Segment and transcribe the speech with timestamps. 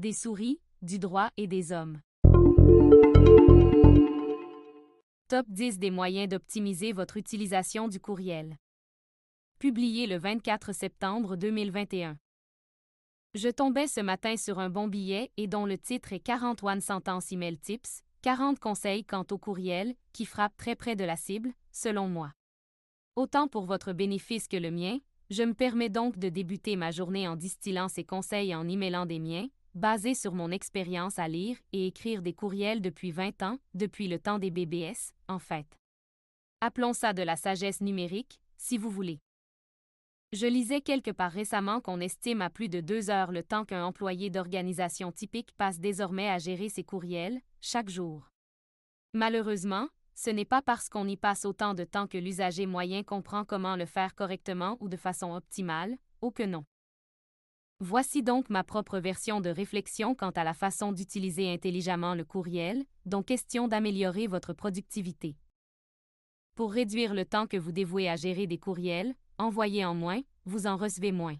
[0.00, 2.00] des souris, du droit et des hommes.
[5.28, 8.56] Top 10 des moyens d'optimiser votre utilisation du courriel.
[9.58, 12.16] Publié le 24 septembre 2021.
[13.34, 17.30] Je tombais ce matin sur un bon billet et dont le titre est 41 sentences
[17.30, 22.08] email tips, 40 conseils quant au courriel, qui frappe très près de la cible, selon
[22.08, 22.32] moi.
[23.16, 24.98] Autant pour votre bénéfice que le mien,
[25.28, 29.04] je me permets donc de débuter ma journée en distillant ces conseils et en emailant
[29.04, 33.58] des miens, basés sur mon expérience à lire et écrire des courriels depuis 20 ans,
[33.74, 35.66] depuis le temps des BBS, en fait.
[36.60, 39.20] Appelons ça de la sagesse numérique, si vous voulez.
[40.32, 43.84] Je lisais quelque part récemment qu'on estime à plus de deux heures le temps qu'un
[43.84, 48.28] employé d'organisation typique passe désormais à gérer ses courriels, chaque jour.
[49.12, 53.44] Malheureusement, ce n'est pas parce qu'on y passe autant de temps que l'usager moyen comprend
[53.44, 56.64] comment le faire correctement ou de façon optimale, ou que non.
[57.82, 62.84] Voici donc ma propre version de réflexion quant à la façon d'utiliser intelligemment le courriel,
[63.06, 65.34] dont question d'améliorer votre productivité.
[66.56, 70.66] Pour réduire le temps que vous dévouez à gérer des courriels, envoyez en moins, vous
[70.66, 71.38] en recevez moins.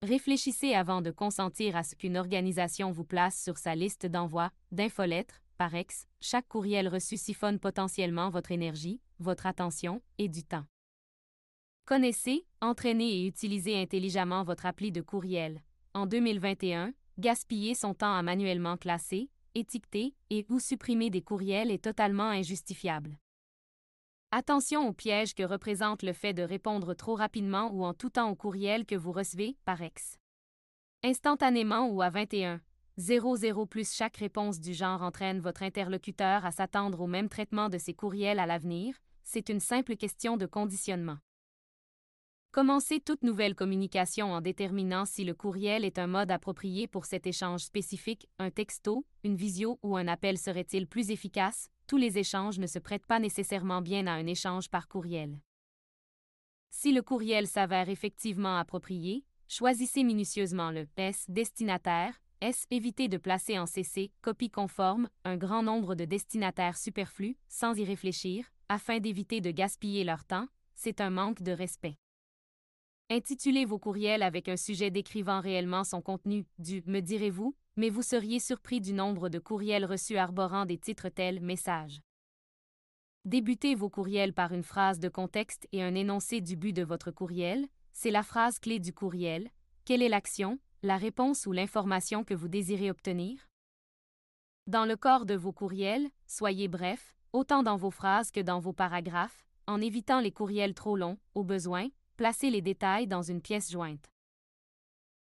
[0.00, 5.42] Réfléchissez avant de consentir à ce qu'une organisation vous place sur sa liste d'envoi, d'infolettres,
[5.58, 10.64] par ex, chaque courriel reçu siphonne potentiellement votre énergie, votre attention et du temps.
[11.90, 15.60] Connaissez, entraînez et utilisez intelligemment votre appli de courriel.
[15.92, 21.82] En 2021, gaspiller son temps à manuellement classer, étiqueter et ou supprimer des courriels est
[21.82, 23.18] totalement injustifiable.
[24.30, 28.30] Attention au piège que représente le fait de répondre trop rapidement ou en tout temps
[28.30, 30.16] au courriel que vous recevez, par ex.
[31.02, 32.60] Instantanément ou à 21.
[32.98, 37.78] 00 plus chaque réponse du genre entraîne votre interlocuteur à s'attendre au même traitement de
[37.78, 41.18] ses courriels à l'avenir, c'est une simple question de conditionnement.
[42.52, 47.28] Commencez toute nouvelle communication en déterminant si le courriel est un mode approprié pour cet
[47.28, 52.58] échange spécifique, un texto, une visio ou un appel serait-il plus efficace, tous les échanges
[52.58, 55.38] ne se prêtent pas nécessairement bien à un échange par courriel.
[56.70, 63.60] Si le courriel s'avère effectivement approprié, choisissez minutieusement le S destinataire, S évitez de placer
[63.60, 69.40] en CC, copie conforme, un grand nombre de destinataires superflus, sans y réfléchir, afin d'éviter
[69.40, 71.96] de gaspiller leur temps, c'est un manque de respect.
[73.12, 78.02] Intitulez vos courriels avec un sujet décrivant réellement son contenu, du me direz-vous, mais vous
[78.02, 82.00] seriez surpris du nombre de courriels reçus arborant des titres tels message.
[83.24, 87.10] Débutez vos courriels par une phrase de contexte et un énoncé du but de votre
[87.10, 89.50] courriel, c'est la phrase clé du courriel.
[89.84, 93.48] Quelle est l'action, la réponse ou l'information que vous désirez obtenir?
[94.68, 98.72] Dans le corps de vos courriels, soyez bref, autant dans vos phrases que dans vos
[98.72, 101.88] paragraphes, en évitant les courriels trop longs, au besoin,
[102.20, 104.12] Placez les détails dans une pièce jointe.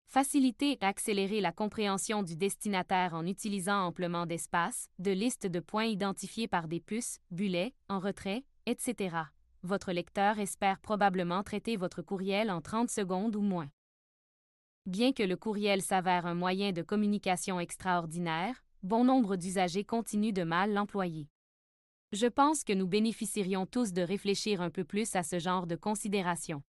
[0.06, 5.84] Faciliter et accélérer la compréhension du destinataire en utilisant amplement d'espace, de listes de points
[5.84, 9.18] identifiés par des puces, bulets, en retrait, etc.
[9.64, 13.70] Votre lecteur espère probablement traiter votre courriel en 30 secondes ou moins.
[14.86, 20.44] Bien que le courriel s'avère un moyen de communication extraordinaire, bon nombre d'usagers continuent de
[20.44, 21.28] mal l'employer.
[22.14, 25.76] Je pense que nous bénéficierions tous de réfléchir un peu plus à ce genre de
[25.76, 26.64] considérations.